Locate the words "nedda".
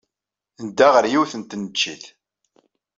0.65-0.87